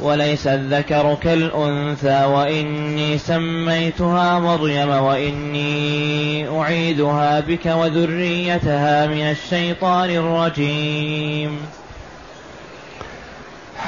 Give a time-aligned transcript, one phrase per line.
[0.00, 11.58] وليس الذكر كالأنثى وإني سميتها مريم وإني أعيدها بك وذريتها من الشيطان الرجيم.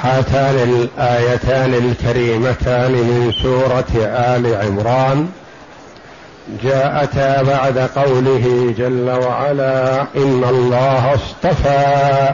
[0.01, 5.29] هاتان الآيتان الكريمتان من سورة آل عمران.
[6.63, 12.33] جاءتا بعد قوله جل وعلا إن الله اصطفى.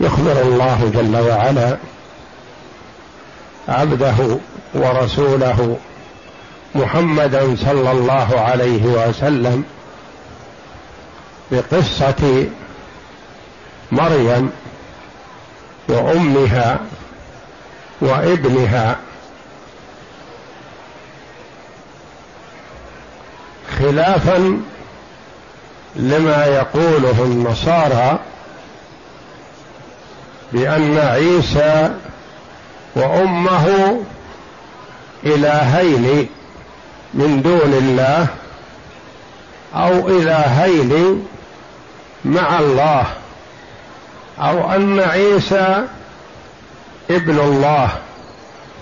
[0.00, 1.76] يخبر الله جل وعلا
[3.68, 4.38] عبده
[4.74, 5.78] ورسوله
[6.74, 9.64] محمدا صلى الله عليه وسلم
[11.52, 12.46] بقصة
[13.92, 14.50] مريم
[15.88, 16.80] وأمها
[18.00, 18.96] وابنها
[23.78, 24.60] خلافا
[25.96, 28.18] لما يقوله النصارى
[30.54, 31.90] بأن عيسى
[32.96, 33.96] وأمه
[35.26, 36.28] إلهين
[37.14, 38.26] من دون الله
[39.74, 41.26] أو إلهين
[42.24, 43.06] مع الله
[44.38, 45.84] أو أن عيسى
[47.10, 47.88] ابن الله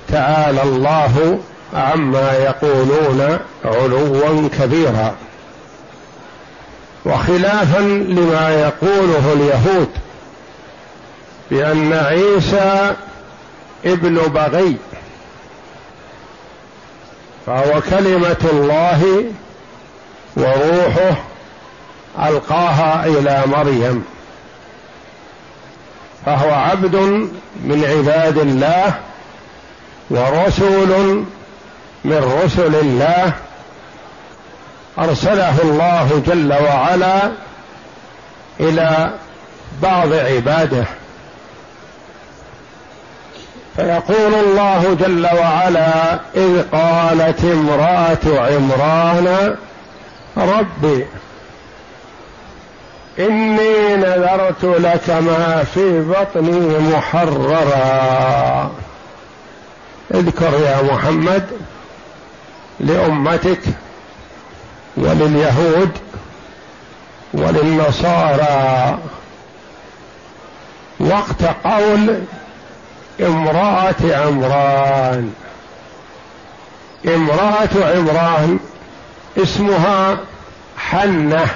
[0.08, 1.38] تعالى الله
[1.74, 5.14] عما يقولون علوا كبيرا.
[7.04, 9.88] وخلافا لما يقوله اليهود
[11.52, 12.94] بأن عيسى
[13.84, 14.76] ابن بغي
[17.46, 19.24] فهو كلمة الله
[20.36, 21.16] وروحه
[22.18, 24.04] ألقاها إلى مريم
[26.26, 26.96] فهو عبد
[27.64, 28.94] من عباد الله
[30.10, 31.24] ورسول
[32.04, 33.32] من رسل الله
[34.98, 37.32] أرسله الله جل وعلا
[38.60, 39.10] إلى
[39.82, 40.84] بعض عباده.
[43.76, 49.56] فيقول الله جل وعلا إذ قالت امرأة عمران
[50.36, 51.06] ربي
[53.18, 58.70] إني نذرت لك ما في بطني محررا.
[60.14, 61.46] اذكر يا محمد
[62.80, 63.60] لأمتك
[64.96, 65.90] ولليهود
[67.34, 68.98] وللنصارى
[71.00, 72.22] وقت قول
[73.26, 75.32] امرأة عمران.
[77.06, 78.58] امرأة عمران
[79.38, 80.18] اسمها
[80.76, 81.46] حنة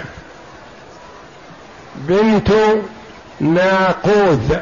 [1.94, 2.53] بنت
[3.41, 4.56] ناقوذ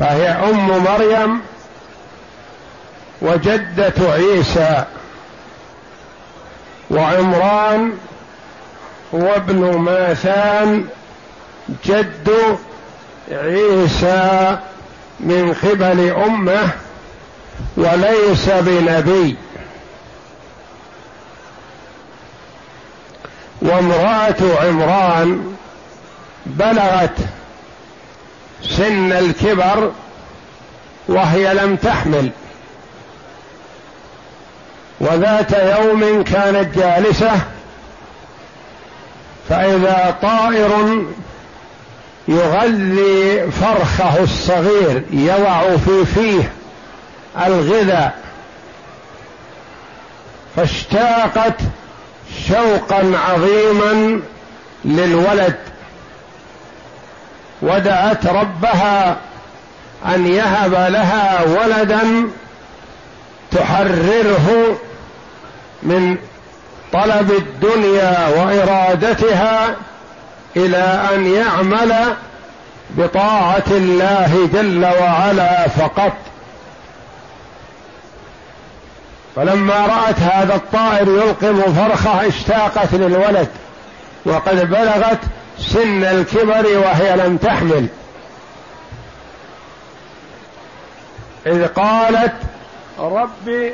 [0.00, 1.40] فهي أم مريم
[3.22, 4.84] وجدة عيسى.
[6.90, 7.92] وعمران
[9.14, 10.86] هو ابن ماثان
[11.84, 12.58] جد
[13.30, 14.58] عيسى.
[15.20, 16.70] من قبل أمة
[17.76, 19.36] وليس بنبي.
[23.62, 25.56] وامرأة عمران
[26.46, 27.18] بلغت
[28.62, 29.92] سن الكبر
[31.08, 32.30] وهي لم تحمل.
[35.00, 37.40] وذات يوم كانت جالسة
[39.48, 41.04] فإذا طائر
[42.28, 46.52] يغذي فرخه الصغير يضع في فيه
[47.46, 48.18] الغذاء.
[50.56, 51.60] فاشتاقت
[52.48, 54.20] شوقا عظيما
[54.84, 55.56] للولد.
[57.62, 59.16] ودعت ربها
[60.06, 62.30] أن يهب لها ولدا
[63.50, 64.76] تحرره
[65.82, 66.16] من
[66.92, 69.76] طلب الدنيا وإرادتها
[70.56, 71.94] إلى أن يعمل
[72.90, 76.12] بطاعة الله جل وعلا فقط.
[79.36, 83.48] فلما رأت هذا الطائر يلقم فرخة اشتاقت للولد
[84.24, 85.20] وقد بلغت
[85.58, 87.86] سن الكبر وهي لم تحمل.
[91.46, 92.34] إذ قالت
[92.98, 93.72] رب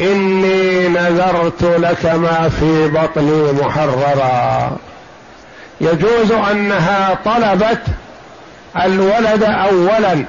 [0.00, 4.76] إني نذرت لك ما في بطني محررا.
[5.80, 7.82] يجوز أنها طلبت
[8.84, 10.24] الولد اولا.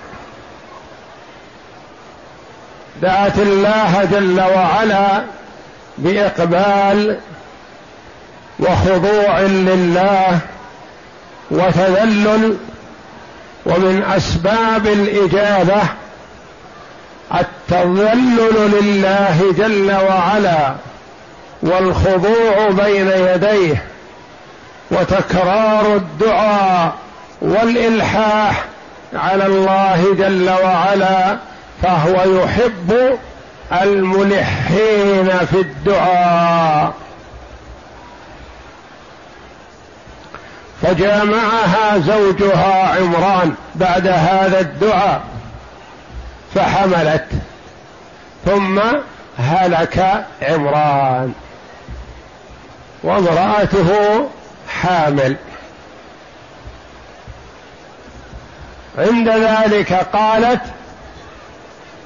[3.01, 5.23] دعت الله جل وعلا
[5.97, 7.19] بإقبال
[8.59, 10.39] وخضوع لله
[11.51, 12.57] وتذلل
[13.65, 15.81] ومن أسباب الإجابة
[17.33, 18.39] التذلل
[18.81, 20.75] لله جل وعلا
[21.61, 23.90] والخضوع بين يديه.
[24.91, 26.93] وتكرار الدعاء
[27.41, 28.63] والإلحاح
[29.13, 31.37] على الله جل وعلا
[31.81, 33.17] فهو يحب
[33.81, 36.93] الملحين في الدعاء.
[40.81, 45.21] فجامعها زوجها عمران بعد هذا الدعاء
[46.55, 47.27] فحملت
[48.45, 48.79] ثم
[49.37, 51.33] هلك عمران.
[53.03, 53.89] وامرأته
[54.81, 55.35] حامل.
[58.97, 60.61] عند ذلك قالت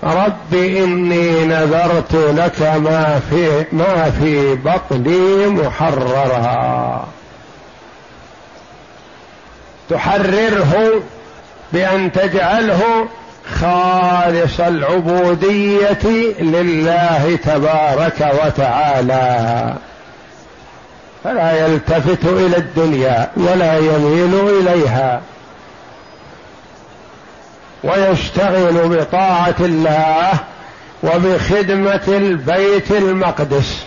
[0.04, 7.07] رب إني نذرت لك ما في ما في بطني محررا
[9.89, 11.01] تحرره
[11.74, 13.07] بأن تجعله
[13.62, 16.06] خالص العبودية
[16.39, 19.75] لله تبارك وتعالى.
[21.25, 25.22] فلا يلتفت إلى الدنيا ولا يميل إليها.
[27.83, 30.33] ويشتغل بطاعة الله
[31.04, 33.77] وبخدمة البيت المقدس.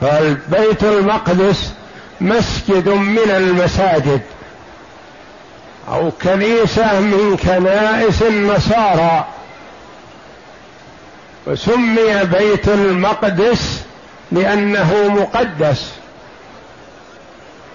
[0.00, 1.72] فالبيت المقدس
[2.20, 4.20] مسجد من المساجد
[5.88, 9.24] أو كنيسة من كنائس النصارى.
[11.46, 13.82] وسمي بيت المقدس
[14.32, 15.92] لأنه مقدس.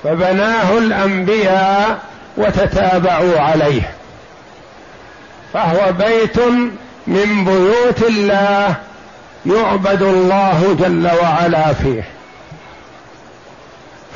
[0.03, 1.99] فبناه الأنبياء
[2.37, 3.93] وتتابعوا عليه.
[5.53, 6.39] فهو بيت
[7.07, 8.75] من بيوت الله
[9.45, 12.03] يعبد الله جل وعلا فيه.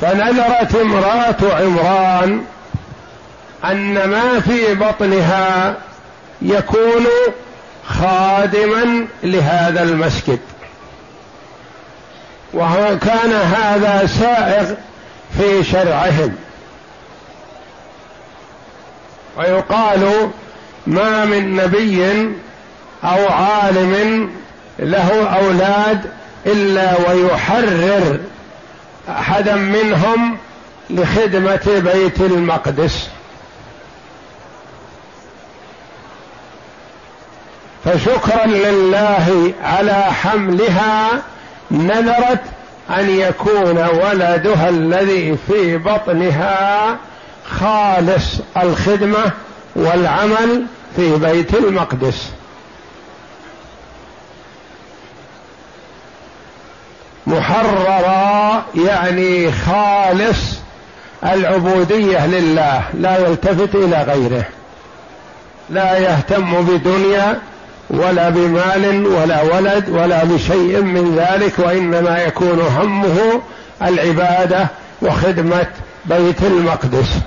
[0.00, 2.44] فنذرت امرأة عمران
[3.64, 5.74] أن ما في بطنها
[6.42, 7.06] يكون
[7.88, 10.38] خادما لهذا المسجد.
[12.52, 14.74] وهو كان هذا سائغ
[15.38, 16.36] في شرعهم.
[19.38, 20.30] ويقال
[20.86, 22.28] ما من نبي
[23.04, 24.30] أو عالم
[24.78, 26.00] له أولاد
[26.46, 28.20] إلا ويحرر
[29.08, 30.36] أحدا منهم
[30.90, 33.08] لخدمة بيت المقدس.
[37.86, 41.22] فشكرا لله على حملها
[41.70, 42.42] نذرت
[42.90, 46.96] أن يكون ولدها الذي في بطنها
[47.50, 49.32] خالص الخدمة
[49.76, 52.30] والعمل في بيت المقدس.
[57.26, 60.38] محررا يعني خالص
[61.24, 64.44] العبودية لله لا يلتفت إلى غيره
[65.70, 67.40] لا يهتم بدنيا
[67.90, 73.42] ولا بمال ولا ولد ولا بشيء من ذلك وإنما يكون همه
[73.82, 74.66] العبادة
[75.02, 75.66] وخدمة
[76.04, 77.18] بيت المقدس.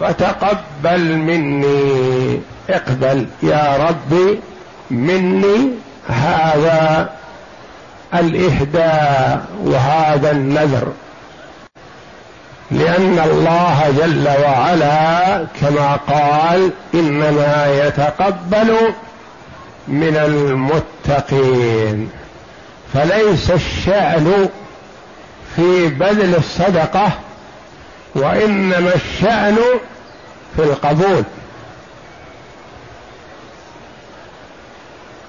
[0.00, 2.40] فتقبل مني
[2.70, 4.40] اقبل يا ربي
[4.90, 5.70] مني
[6.08, 7.10] هذا
[8.14, 10.92] الإهداء وهذا النذر.
[12.70, 18.76] لأن الله جل وعلا كما قال إنما يتقبل
[19.88, 22.10] من المتقين.
[22.94, 24.48] فليس الشأن
[25.56, 27.10] في بذل الصدقة
[28.14, 29.56] وإنما الشأن
[30.56, 31.24] في القبول.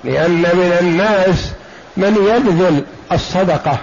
[0.03, 1.51] لأن من الناس
[1.97, 3.77] من يبذل الصدقة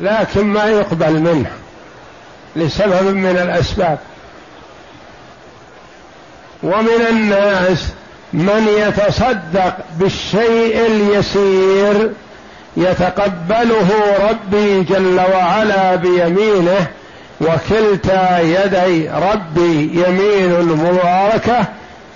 [0.00, 1.50] لكن ما يقبل منه.
[2.56, 3.98] لسبب من الأسباب.
[6.62, 7.88] ومن الناس
[8.32, 12.10] من يتصدق بالشيء اليسير
[12.76, 13.88] يتقبله
[14.30, 16.86] ربي جل وعلا بيمينه
[17.40, 21.64] وكلتا يدي ربي يمين مباركة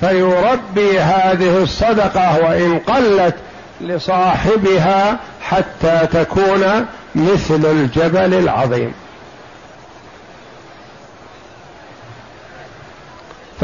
[0.01, 3.35] فيربي هذه الصدقة وإن قلت
[3.81, 8.93] لصاحبها حتى تكون مثل الجبل العظيم.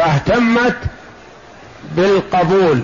[0.07, 0.77] فاهتمت
[1.97, 2.83] بالقبول.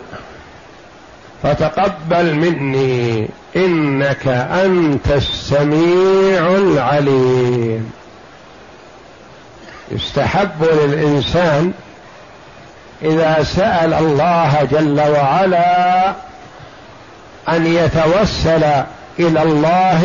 [1.42, 4.28] فتقبل مني إنك
[4.64, 7.92] أنت السميع العليم.
[9.90, 11.72] يستحب للإنسان
[13.02, 16.08] إذا سأل الله جل وعلا
[17.48, 18.64] أن يتوسل
[19.18, 20.02] إلى الله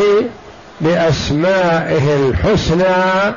[0.80, 3.34] بأسمائه الحسنى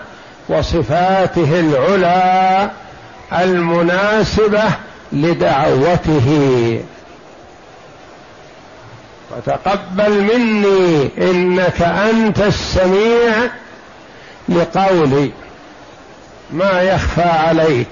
[0.50, 2.70] وصفاته العلى
[3.34, 4.64] المناسبة
[5.12, 6.80] لدعوته.
[9.32, 13.34] وتقبل مني إنك أنت السميع
[14.50, 15.32] لقولي
[16.52, 17.90] ما يخفى عليك.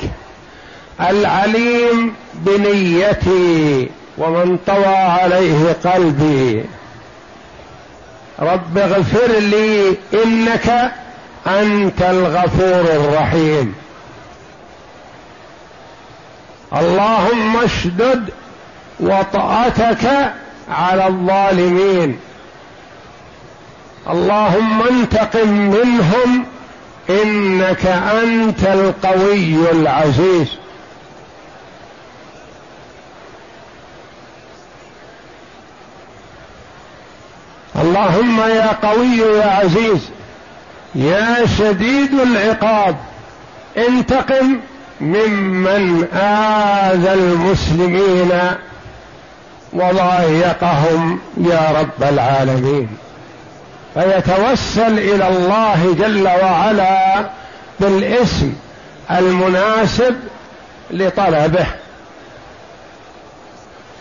[1.02, 6.66] العليم بنيتي ومن طوى عليه قلبي.
[8.40, 10.92] رب اغفر لي إنك
[11.48, 13.76] أنت الغفور الرحيم.
[16.74, 18.30] اللهم اشدد
[19.00, 20.34] وطأتك
[20.72, 22.20] على الظالمين.
[24.10, 26.46] اللهم انتقم منهم
[27.10, 30.48] إنك أنت القوي العزيز.
[37.76, 40.10] اللهم يا قوي يا عزيز
[40.96, 42.96] يا شديد العقاب
[43.78, 44.60] انتقم
[45.02, 48.32] ممن آذى المسلمين
[49.74, 52.90] وضايقهم يا رب العالمين.
[53.94, 57.30] فيتوسل إلى الله جل وعلا
[57.80, 58.54] بالاسم
[59.12, 60.16] المناسب
[60.92, 61.66] لطلبه.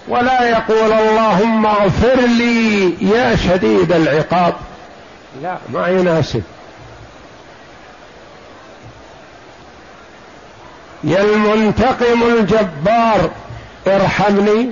[0.08, 4.54] ولا يقول اللهم اغفر لي يا شديد العقاب.
[5.42, 6.42] لا ما يناسب.
[11.04, 13.30] يا المنتقم الجبار
[13.86, 14.70] ارحمني.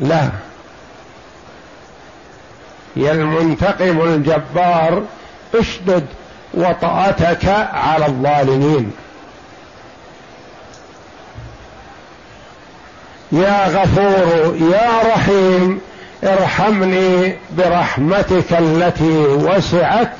[0.00, 0.28] لا.
[2.96, 5.02] يا المنتقم الجبار
[5.54, 6.06] اشدد
[6.54, 8.92] وطأتك على الظالمين.
[13.32, 15.80] يا غفور يا رحيم
[16.24, 20.12] ارحمني برحمتك التي وسعت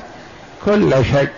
[0.65, 1.29] كل شيء.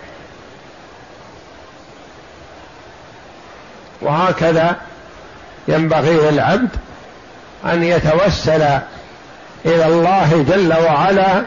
[4.02, 4.76] وهكذا
[5.68, 6.68] ينبغي للعبد
[7.64, 8.62] أن يتوسل
[9.66, 11.42] إلى الله جل وعلا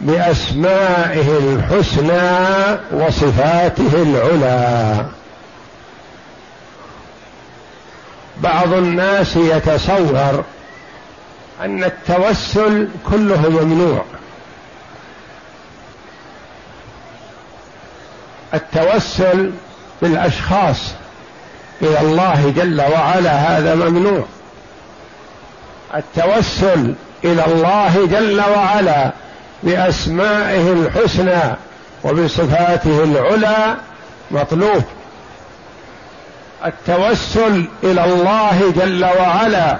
[0.00, 5.06] بأسمائه الحسنى وصفاته العلى.
[8.42, 10.44] بعض الناس يتصور
[11.60, 14.04] أن التوسل كله ممنوع.
[18.54, 19.52] التوسل
[20.02, 20.94] بالأشخاص
[21.82, 24.24] إلى الله جل وعلا هذا ممنوع.
[25.94, 26.94] التوسل
[27.24, 29.12] إلى الله جل وعلا
[29.62, 31.56] بأسمائه الحسنى
[32.04, 33.76] وبصفاته العلى
[34.30, 34.82] مطلوب.
[36.66, 39.78] التوسل إلى الله جل وعلا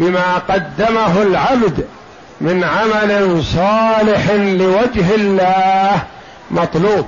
[0.00, 1.86] بما قدمه العبد
[2.40, 6.02] من عمل صالح لوجه الله
[6.50, 7.06] مطلوب.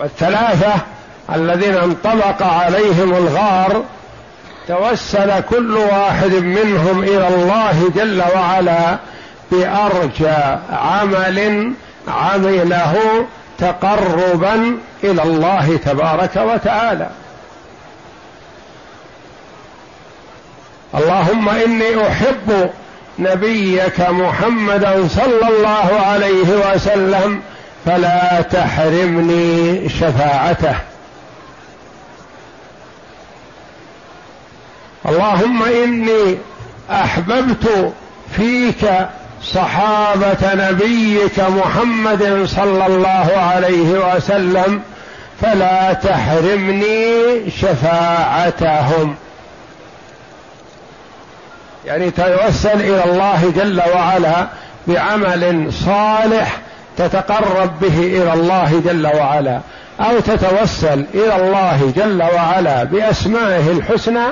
[0.00, 0.72] والثلاثة
[1.34, 3.84] الذين انطبق عليهم الغار
[4.68, 8.98] توسل كل واحد منهم إلى الله جل وعلا
[9.52, 11.72] بأرجى عمل
[12.08, 12.96] عمله
[13.58, 17.06] تقربا إلى الله تبارك وتعالى.
[20.94, 22.70] اللهم إني أحب
[23.18, 27.42] نبيك محمدا صلى الله عليه وسلم
[27.86, 30.74] فلا تحرمني شفاعته.
[35.10, 36.38] اللهم إني
[36.90, 37.92] أحببت
[38.36, 38.90] فيك
[39.44, 44.82] صحابة نبيك محمد صلى الله عليه وسلم
[45.42, 49.14] فلا تحرمني شفاعتهم.
[51.86, 54.46] يعني توسل إلى الله جل وعلا
[54.86, 56.58] بعمل صالح
[56.96, 59.60] تتقرب به إلى الله جل وعلا
[60.00, 64.26] أو تتوسل إلى الله جل وعلا بأسمائه الحسنى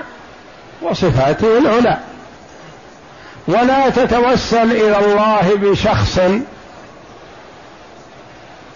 [0.82, 1.99] وصفاته العلى
[3.49, 6.20] ولا تتوسل إلى الله بشخص.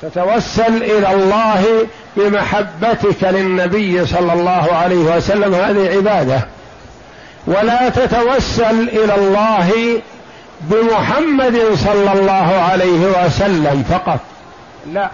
[0.02, 5.54] تتوسل إلى الله بمحبتك للنبي صلى الله عليه وسلم.
[5.54, 6.40] هذه عبادة.
[7.46, 10.00] ولا تتوسل إلى الله
[10.60, 14.20] بمحمد صلى الله عليه وسلم فقط.
[14.92, 15.10] لا.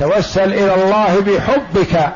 [0.00, 2.10] توسل إلى الله بحبك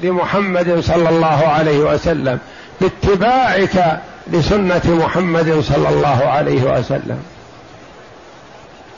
[0.00, 2.38] لمحمد صلى الله عليه وسلم.
[2.80, 7.22] باتباعك لسنة محمد صلى الله عليه وسلم.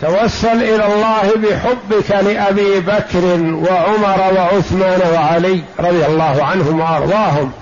[0.01, 3.25] توسل إلى الله بحبك لأبي بكر
[3.71, 7.53] وعمر وعثمان وعلي رضي الله عنهم وأرضاهم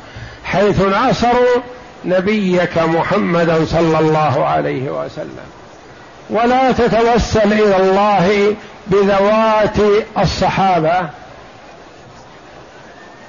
[0.44, 1.62] حيث ناصروا
[2.04, 5.46] نبيك محمدا صلى الله عليه وسلم.
[6.30, 9.76] ولا تتوسل إلى الله بذوات
[10.18, 11.00] الصحابة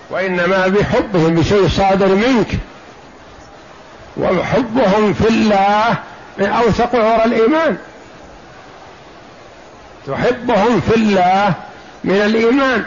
[0.10, 2.48] وإنما بحبهم بشيء صادر منك.
[4.18, 5.98] وحبهم في الله
[6.38, 7.78] من أوثق عرى الإيمان.
[10.08, 11.54] تحبهم في الله
[12.04, 12.86] من الإيمان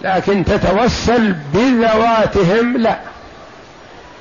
[0.00, 2.98] لكن تتوسل بذواتهم لا.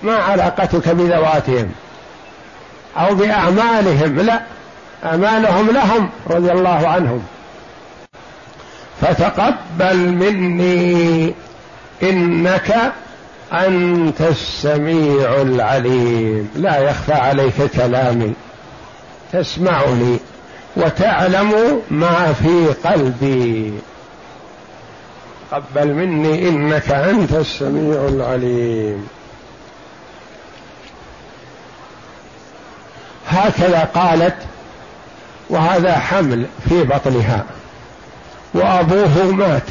[0.04, 1.72] ما علاقتك بذواتهم
[2.98, 4.42] أو بأعمالهم لا.
[5.06, 7.24] أعمالهم لهم رضي الله عنهم.
[9.02, 11.34] فتقبل مني
[12.04, 12.94] إنك
[13.54, 16.52] أنت السميع العليم.
[16.56, 18.34] لا يخفى عليك كلامي.
[19.34, 20.18] تسمعني
[20.76, 23.74] وتعلم ما في قلبي.
[25.52, 29.08] قبل مني إنك أنت السميع العليم.
[33.28, 34.36] هكذا قالت
[35.50, 37.46] وهذا حمل في بطنها.
[38.54, 39.64] وأبوه مات.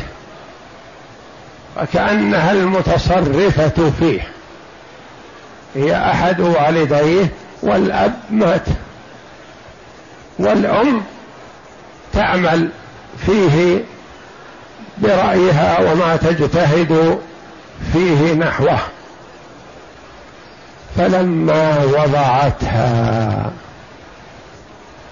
[1.76, 4.28] وكانها المتصرفة فيه.
[5.75, 7.28] هي أحد والديه
[7.62, 8.66] والأب مات.
[10.38, 11.03] والأم
[12.12, 12.68] تعمل
[13.27, 13.85] فيه
[14.98, 17.18] برأيها وما تجتهد
[17.92, 18.79] فيه نحوه.
[20.96, 23.51] فلما وضعتها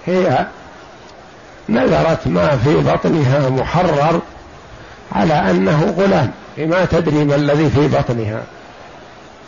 [0.06, 0.46] هي
[1.68, 4.20] نذرت ما في بطنها محرر
[5.12, 6.30] على أنه غلام.
[6.58, 8.42] ما تدري ما الذي في بطنها.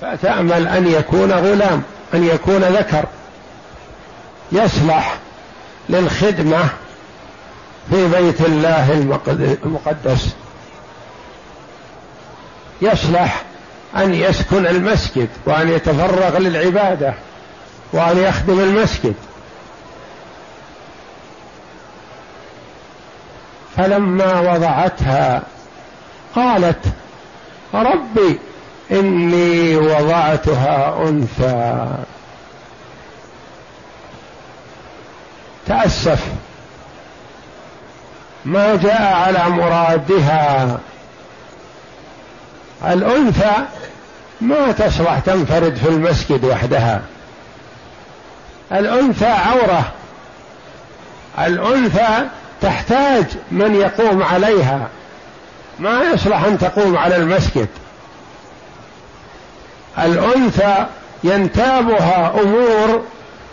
[0.01, 1.83] فتأمل أن يكون غلام
[2.15, 3.05] أن يكون ذكر.
[4.53, 5.19] يصلح
[5.89, 6.69] للخدمة
[7.91, 8.93] في بيت الله
[9.65, 10.29] المقدس.
[12.83, 13.43] يصلح
[13.97, 17.15] أن يسكن المسجد وأن يتفرغ للعبادة
[17.93, 19.15] وأن يخدم المسجد.
[23.77, 25.43] فلما وضعتها
[26.37, 26.85] قالت
[27.75, 28.39] ربي
[28.91, 31.89] إني وضعتها أنثى.
[35.67, 36.25] تأسف.
[38.45, 40.79] ما جاء على مرادها.
[42.87, 43.53] الأنثى
[44.41, 47.03] ما تصلح تنفرد في المسجد وحدها.
[48.73, 49.93] الأنثى عورة.
[51.39, 52.29] الأنثى
[52.61, 54.89] تحتاج من يقوم عليها.
[55.79, 57.69] ما يصلح أن تقوم على المسجد.
[59.99, 60.87] الأنثى
[61.25, 63.03] ينتابها أمور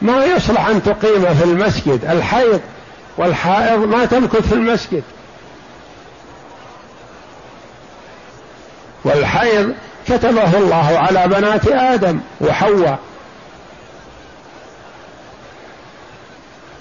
[0.01, 2.05] ما يصلح أن تقيم في المسجد.
[2.05, 2.61] الحيض
[3.17, 5.03] والحائض ما تمكث في المسجد.
[9.03, 9.73] والحيض
[10.07, 12.99] كتبه الله على بنات آدم وحواء.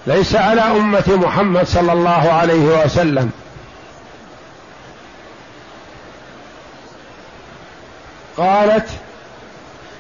[0.07, 3.31] ليس على أمة محمد صلى الله عليه وسلم.
[8.37, 8.89] قالت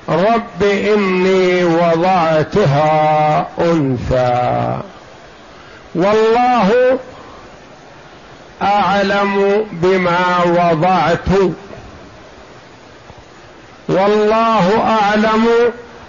[0.08, 4.80] رب إني وضعتها أنثى.
[5.94, 6.98] والله
[8.62, 11.28] أعلم بما وضعت.
[13.88, 15.48] والله أعلم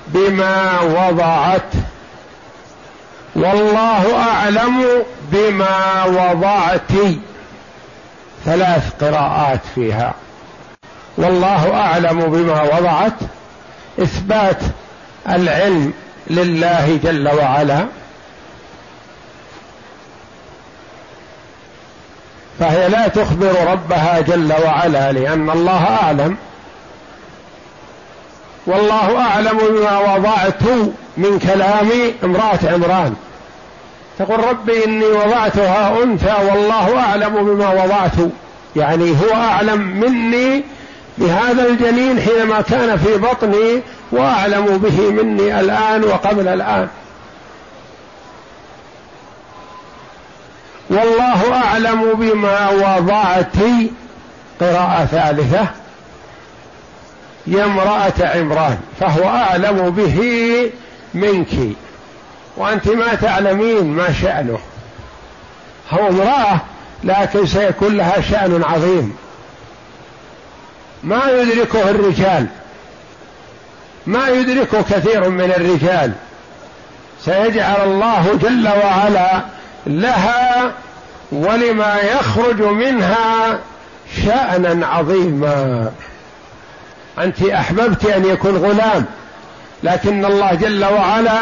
[0.08, 1.74] بما وضعت.
[3.36, 6.92] والله أعلم بما وضعت.
[8.46, 10.14] ثلاث قراءات فيها.
[11.17, 13.13] والله أعلم بما وضعت.
[13.99, 14.62] إثبات
[15.30, 15.93] العلم
[16.28, 17.86] لله جل وعلا.
[22.60, 26.38] فهي لا تخبر ربها جل وعلا لأن الله أعلم.
[28.67, 30.63] والله أعلم بما وضعت
[31.17, 31.89] من كلام
[32.23, 33.15] امرأة عمران.
[34.19, 38.32] تقول ربي إني وضعتها أنثى والله أعلم بما وضعت.
[38.76, 40.63] يعني هو أعلم مني
[41.17, 46.88] بهذا الجنين حينما كان في بطني وأعلم به مني الآن وقبل الآن.
[50.89, 53.56] والله أعلم بما وضعت
[54.62, 55.67] قراءة ثالثة
[57.47, 60.19] يا امرأة عمران فهو أعلم به
[61.13, 61.76] منك.
[62.58, 64.60] وأنت ما تعلمين ما شأنه.
[65.89, 66.60] هو امرأة
[67.04, 69.15] لكن سيكون لها شأن عظيم.
[71.04, 72.48] ما يدركه الرجال.
[74.08, 76.12] ما يدركه كثير من الرجال.
[77.26, 79.42] سيجعل الله جل وعلا
[79.88, 80.72] لها
[81.32, 83.60] ولما يخرج منها
[84.26, 85.92] شأنا عظيما.
[87.20, 89.06] أنت أحببت أن يكون غلام
[89.84, 91.39] لكن الله جل وعلا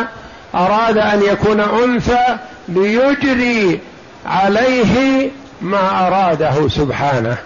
[0.56, 3.80] أراد أن يكون أنثى ليجري
[4.26, 5.30] عليه
[5.62, 7.38] ما أراده سبحانه.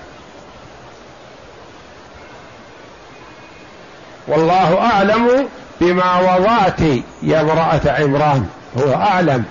[4.28, 5.48] والله أعلم
[5.82, 6.80] بما وضعت
[7.22, 8.48] يا امرأة عمران.
[8.78, 9.44] هو أعلم.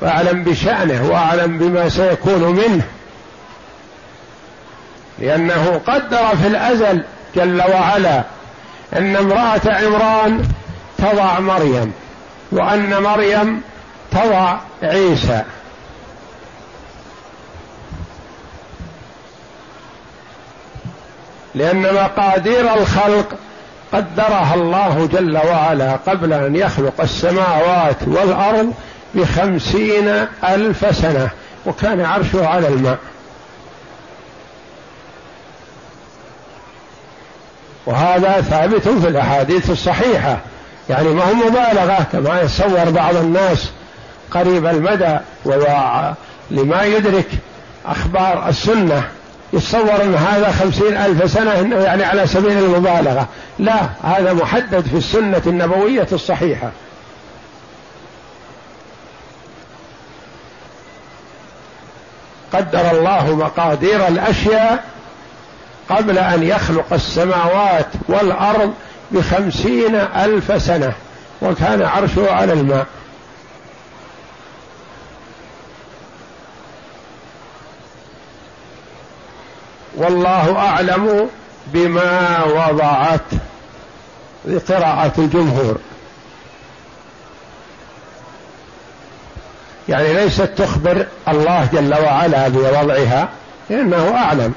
[0.00, 2.84] وأعلم بشأنه وأعلم بما سيكون منه.
[5.18, 7.04] لأنه قدر في الأزل
[7.36, 8.22] جل وعلا
[8.96, 10.48] أن امرأة عمران
[10.98, 11.92] تضع مريم
[12.52, 13.62] وأن مريم
[14.10, 15.42] تضع عيسى.
[21.54, 23.34] لأن مقادير الخلق
[23.92, 28.72] قدرها الله جل وعلا قبل أن يخلق السماوات والأرض
[29.14, 30.08] بخمسين
[30.44, 31.28] ألف سنة
[31.66, 32.98] وكان عرشه على الماء.
[37.86, 40.38] وهذا ثابت في الأحاديث الصحيحة.
[40.90, 43.70] يعني ما هو مبالغة كما يتصور بعض الناس
[44.30, 45.18] قريب المدى
[46.50, 47.28] لما يدرك
[47.86, 49.08] أخبار السنة.
[49.52, 53.28] يتصور أن هذا خمسين ألف سنة إنه يعني على سبيل المبالغة.
[53.58, 56.70] لا هذا محدد في السنة النبوية الصحيحة.
[62.52, 64.84] قدر الله مقادير الأشياء
[65.88, 68.74] قبل أن يخلق السماوات والأرض
[69.10, 70.92] بخمسين ألف سنة
[71.42, 72.86] وكان عرشه على الماء.
[79.96, 81.28] والله أعلم
[81.66, 83.20] بما وضعت
[84.44, 85.78] لقراءة الجمهور.
[89.88, 93.28] يعني ليست تخبر الله جل وعلا بوضعها
[93.70, 94.54] لأنه أعلم.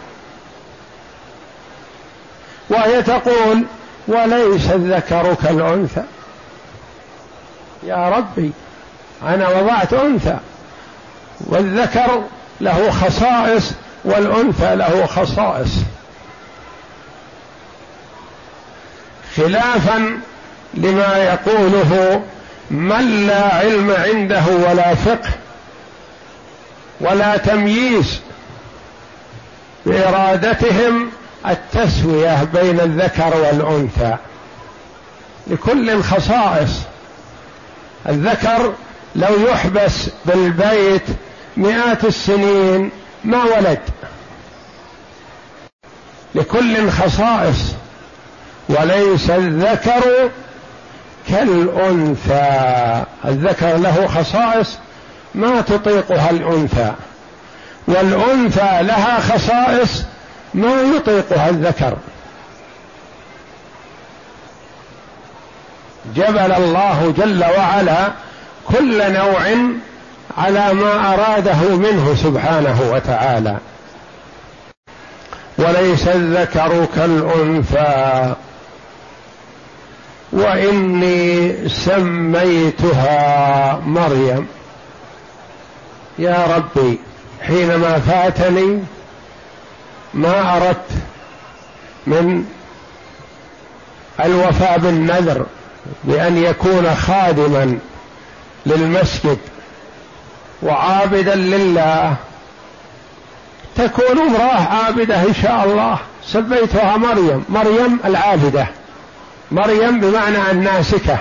[2.70, 3.66] وهي تقول
[4.08, 6.04] وليس الذكر كالأنثى.
[7.84, 8.52] يا ربي
[9.24, 10.38] أنا وضعت أنثى.
[11.40, 12.24] والذكر
[12.62, 13.72] له خصائص
[14.06, 15.72] والأنثى له خصائص.
[19.38, 20.20] خلافا
[20.74, 22.22] لما يقوله
[22.72, 25.30] من لا علم عنده ولا فقه
[27.02, 28.20] ولا تمييز
[29.86, 31.10] بإرادتهم
[31.48, 34.16] التسوية بين الذكر والأنثى.
[35.48, 36.72] لكل خصائص
[38.10, 38.74] الذكر
[39.16, 41.04] لو يحبس بالبيت
[41.58, 42.92] مئات السنين
[43.24, 43.80] ما ولد.
[46.36, 47.74] لكل خصائص
[48.70, 50.30] وليس الذكر
[51.30, 53.04] كالأنثى.
[53.26, 54.78] الذكر له خصائص
[55.36, 56.92] ما تطيقها الأنثى
[57.88, 60.04] والأنثى لها خصائص
[60.54, 61.98] ما يطيقها الذكر.
[66.16, 68.12] جبل الله جل وعلا
[68.66, 69.42] كل نوع
[70.38, 73.58] على ما أراده منه سبحانه وتعالى.
[75.58, 78.34] وليس الذكر كالأنثى.
[80.32, 84.48] وإني سميتها مريم.
[86.20, 87.00] يا ربي
[87.42, 88.84] حينما فاتني
[90.14, 90.90] ما أردت
[92.08, 92.46] من
[94.26, 95.46] الوفاء بالنذر
[96.04, 97.80] بأن يكون خادما
[98.66, 99.38] للمسجد
[100.64, 102.16] وعابدا لله
[103.76, 105.98] تكون امرأة عابدة إن شاء الله.
[106.26, 107.46] سميتها مريم.
[107.50, 108.68] مريم العابدة.
[109.52, 111.18] مريم بمعنى الناسكة.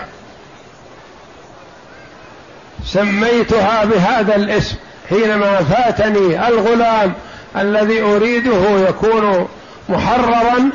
[2.87, 4.77] سميتها بهذا الاسم
[5.09, 7.12] حينما فاتني الغلام
[7.57, 9.49] الذي أريده يكون
[9.88, 10.71] محررا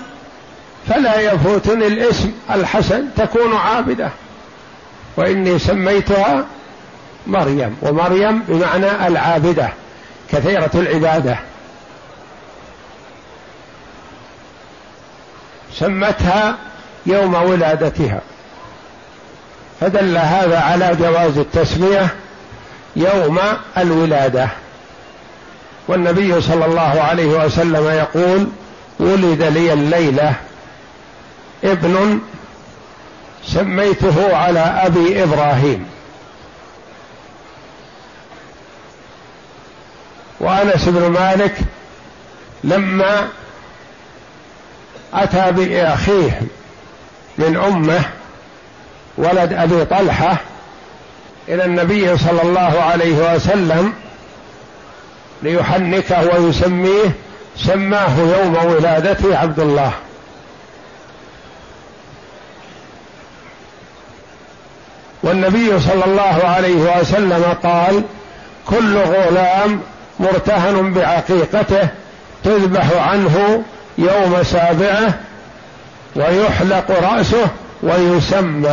[0.88, 3.06] فلا يفوتني الاسم الحسن.
[3.18, 4.10] تكون عابدة.
[5.18, 6.46] وإني سميتها
[7.28, 7.78] مريم.
[7.82, 9.70] ومريم بمعنى العابدة.
[10.32, 11.39] كثيرة العبادة.
[15.74, 16.58] سمتها
[17.06, 18.22] يوم ولادتها.
[19.82, 22.08] فدل هذا على جواز التسمية
[22.96, 23.40] يوم
[23.78, 24.50] الولادة.
[25.88, 28.48] والنبي صلى الله عليه وسلم يقول
[29.00, 30.34] ولد لي الليلة.
[31.64, 32.20] ابن
[33.46, 35.86] سميته على أبي إبراهيم.
[40.40, 41.56] وأنس بن مالك
[42.64, 43.28] لما
[45.13, 46.41] أتى بأخيه
[47.38, 48.02] من أمه
[49.17, 50.38] ولد أبي طلحة
[51.48, 53.93] إلى النبي صلى الله عليه وسلم
[55.43, 57.12] ليحنكه ويسميه
[57.58, 59.91] سماه يوم ولادته عبد الله.
[65.24, 68.04] والنبي صلى الله عليه وسلم قال
[68.67, 69.82] كل غلام
[70.19, 71.88] مرتهن بعقيقته
[72.43, 73.63] تذبح عنه
[74.00, 75.14] يوم سابعه
[76.16, 77.48] ويحلق رأسه
[77.84, 78.70] ويسمى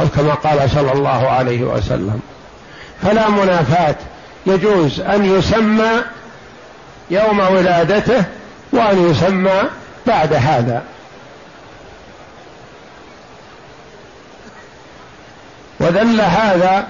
[0.00, 2.20] أو كما قال صلى الله عليه وسلم.
[3.02, 3.96] فلا منافاة.
[4.46, 5.90] يجوز أن يسمى
[7.10, 8.24] يوم ولادته
[8.72, 9.62] وأن يسمى
[10.06, 10.82] بعد هذا.
[15.80, 16.86] ودل هذا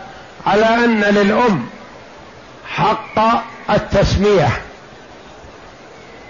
[0.47, 1.67] على أن للأم
[2.69, 3.19] حق
[3.71, 4.49] التسمية.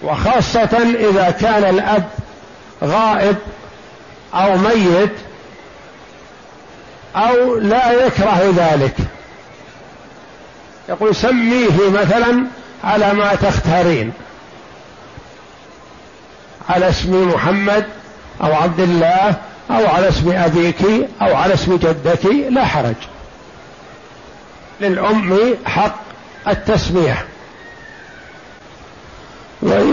[0.02, 2.08] وخاصة إذا كان الأب
[2.84, 3.36] غائب
[4.34, 5.12] أو ميت
[7.16, 8.96] أو لا يكره ذلك.
[10.88, 12.46] يقول سميه مثلا
[12.84, 14.12] على ما تختارين.
[16.68, 17.86] على اسم محمد
[18.42, 19.34] أو عبد الله
[19.70, 20.82] أو على اسم أبيك
[21.22, 22.94] أو على اسم جدك لا حرج.
[24.80, 26.00] للأم حق
[26.48, 27.26] التسمية.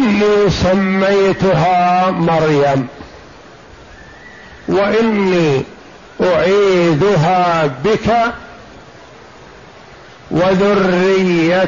[0.04, 2.88] واني سميتها مريم.
[4.68, 5.64] وإني
[6.22, 8.34] أعيذها بك
[10.32, 11.64] وذريتها.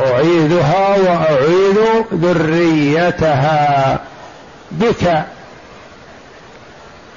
[0.00, 1.78] أعيذها وأعيذ
[2.14, 3.98] ذريتها
[4.70, 5.24] بك.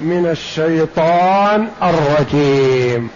[0.00, 3.08] من الشيطان الرجيم.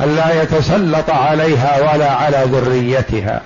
[0.00, 3.42] الا يتسلط عليها ولا على ذريتها.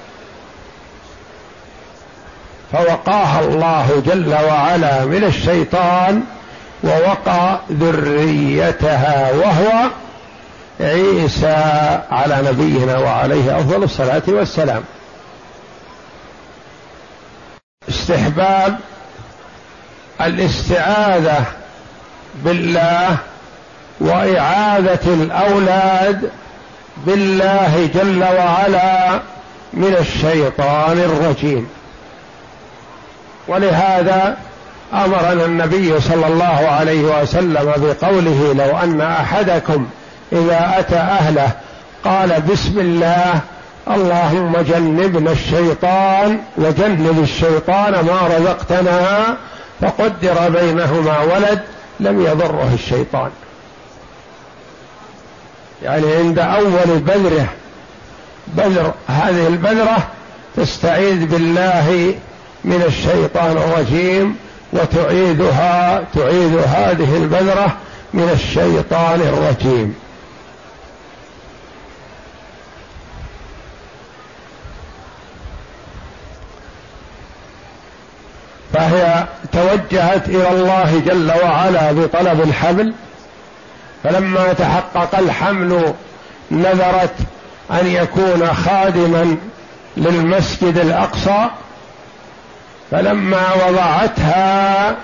[2.73, 6.23] فوقاها الله جل وعلا من الشيطان
[6.85, 9.91] ووقى ذريتها وهو
[10.81, 14.85] عيسى على نبينا وعليه أفضل الصلاة والسلام.
[17.89, 18.79] استحباب
[20.21, 21.45] الاستعاذة
[22.35, 23.17] بالله
[24.01, 26.31] وإعاذة الأولاد
[27.07, 29.21] بالله جل وعلا
[29.73, 31.69] من الشيطان الرجيم.
[33.49, 34.37] ولهذا
[34.93, 39.87] أمرنا النبي صلى الله عليه وسلم بقوله لو أن أحدكم
[40.33, 41.51] إذا أتى أهله
[42.05, 43.41] قال بسم الله
[43.91, 49.37] اللهم جنبنا الشيطان وجنب الشيطان ما رزقتنا
[49.81, 51.61] فقدر بينهما ولد
[52.01, 53.31] لم يضره الشيطان.
[55.83, 57.47] يعني عند أول بذره
[58.47, 59.99] بذر هذه البذرة
[60.57, 62.15] تستعيذ بالله
[62.65, 64.37] من الشيطان الرجيم
[64.73, 67.77] وتعيدها تعيد هذه البذرة
[68.15, 69.95] من الشيطان الرجيم.
[78.73, 82.95] فهي توجهت إلى الله جل وعلا بطلب الحمل
[84.05, 85.95] فلما تحقق الحمل
[86.51, 87.15] نذرت
[87.71, 89.37] أن يكون خادما
[89.97, 91.47] للمسجد الأقصى
[92.93, 94.97] فلما وضعتها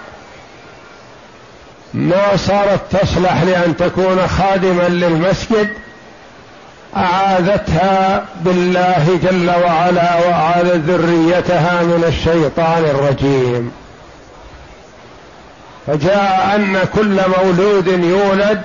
[1.94, 5.68] ما صارت تصلح لأن تكون خادما للمسجد
[6.96, 13.72] أعاذتها بالله جل وعلا واعاذت ذريتها من الشيطان الرجيم.
[15.86, 18.62] فجاء أن كل مولود يولد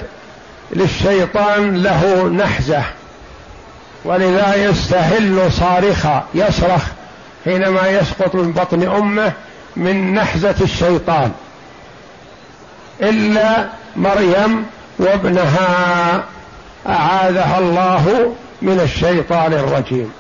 [0.72, 2.84] للشيطان له نحزة
[4.06, 6.82] ولذا يستهل صارخا يصرخ
[7.46, 9.34] حينما يسقط من بطن أمه
[9.76, 11.32] من نحزة الشيطان.
[13.02, 14.66] إلا مريم
[15.00, 16.24] وابنها
[16.88, 20.12] أعاذها الله من الشيطان الرجيم.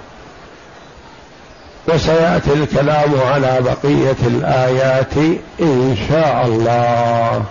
[1.87, 5.17] وسيأتي الكلام على بقية الآيات
[5.59, 7.43] إن شاء الله.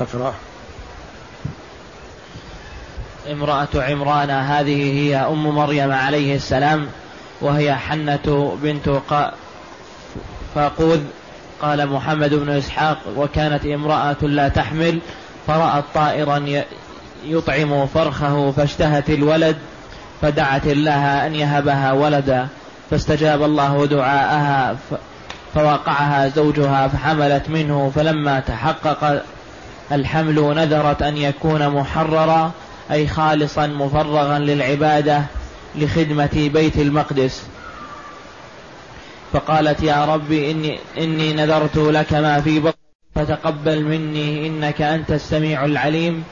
[0.00, 0.34] أقرأ.
[3.32, 6.88] امرأة عمران هذه هي أم مريم عليه السلام.
[7.42, 9.00] وهي حنة بنت
[10.54, 11.00] فاقوذ
[11.62, 14.98] قال محمد بن إسحاق وكانت امرأة لا تحمل
[15.46, 16.62] فرأت طائرا
[17.24, 19.56] يطعم فرخه فاشتهت الولد
[20.22, 22.48] فدعت الله أن يهبها ولدا
[22.90, 24.76] فاستجاب الله دعاءها
[25.54, 29.22] فوقعها زوجها فحملت منه فلما تحقق
[29.92, 32.50] الحمل نذرت أن يكون محررا
[32.90, 35.22] أي خالصا مفرغا للعبادة.
[35.76, 37.46] لخدمة بيت المقدس.
[39.32, 42.82] فقالت يا رب إني, إني نذرت لك ما في بطني
[43.14, 46.24] فتقبل مني إنك أنت السميع العليم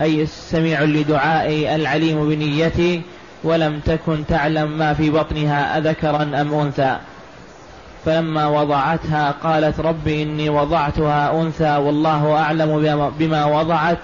[0.00, 3.02] أي السميع لدعائي العليم بنيتي
[3.44, 6.96] ولم تكن تعلم ما في بطنها أذكرا أم أنثى.
[8.04, 12.80] فلما وضعتها قالت رب إني وضعتها أنثى والله أعلم
[13.18, 13.98] بما وضعت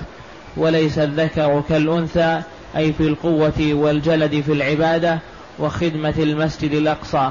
[0.57, 2.43] وليس الذكر كالأنثى
[2.77, 5.19] أي في القوة والجلد في العبادة
[5.59, 7.31] وخدمة المسجد الأقصى.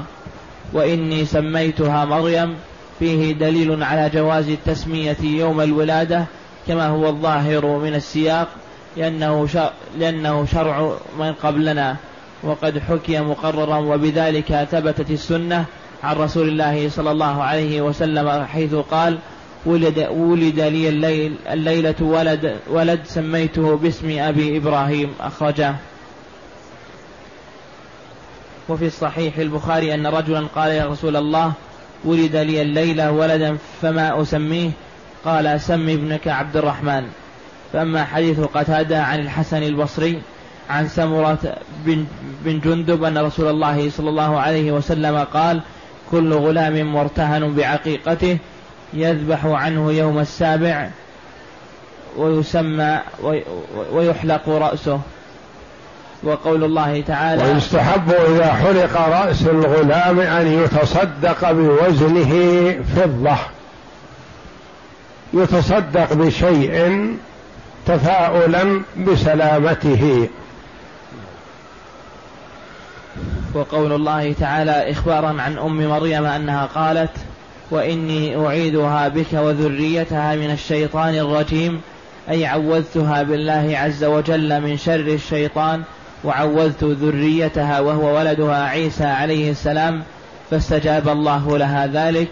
[0.72, 2.54] وإني سميتها مريم
[2.98, 6.24] فيه دليل على جواز التسمية يوم الولادة
[6.68, 8.48] كما هو الظاهر من السياق
[8.96, 11.96] لأنه شرع, لأنه شرع من قبلنا.
[12.42, 15.64] وقد حكي مقررا وبذلك ثبتت السنة
[16.02, 19.18] عن رسول الله صلى الله عليه وسلم حيث قال
[19.66, 25.74] ولد, ولد لي الليل الليلة ولد, ولد سميته باسم أبي إبراهيم أخرجه.
[28.68, 31.52] وفي الصحيح البخاري أن رجلا قال يا رسول الله
[32.04, 34.70] ولد لي الليلة ولدا فما أسميه؟
[35.24, 37.06] قال سم ابنك عبد الرحمن.
[37.72, 40.22] فأما حديث قتادة عن الحسن البصري
[40.70, 42.06] عن سمرة بن,
[42.44, 45.60] بن جندب أن رسول الله صلى الله عليه وسلم قال
[46.10, 48.38] كل غلام مرتهن بعقيقته
[48.96, 50.88] يذبح عنه يوم السابع
[52.16, 53.00] ويسمى
[53.92, 55.00] ويحلق رأسه.
[56.22, 63.36] وقول الله تعالى ويستحب إذا حلق رأس الغلام أن يتصدق بوزنه فضة.
[65.34, 67.16] يتصدق بشيء
[67.86, 70.28] تفاؤلا بسلامته.
[73.54, 77.10] وقول الله تعالى إخبارا عن أم مريم أنها قالت
[77.70, 81.80] وإني أعيدها بك وذريتها من الشيطان الرجيم
[82.30, 85.82] أي عوذتها بالله عز وجل من شر الشيطان
[86.24, 90.02] وعوذت ذريتها وهو ولدها عيسى عليه السلام
[90.50, 92.28] فاستجاب الله لها ذلك.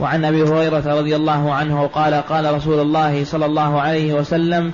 [0.00, 4.72] وعن أبي هريرة رضي الله عنه قال قال رسول الله صلى الله عليه وسلم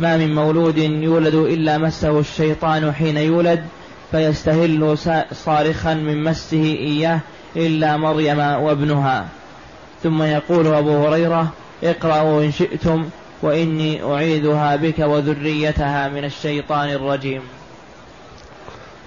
[0.00, 3.64] ما من مولود يولد إلا مسه الشيطان حين يولد
[4.10, 4.98] فيستهل
[5.32, 7.20] صارخا من مسه إياه
[7.56, 9.26] إلا مريم وابنها.
[10.02, 11.46] ثم يقول أبو هريرة
[11.84, 13.04] اقرأوا إن شئتم
[13.42, 17.42] وإني أعيذها بك وذريتها من الشيطان الرجيم.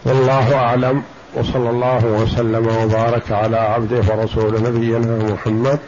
[0.06, 1.04] والله أعلم
[1.34, 5.80] وصلى الله وسلم وبارك على عبده ورسول نبينا محمد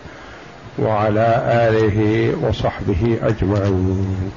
[0.79, 4.31] وعلى آله وصحبه أجمعين.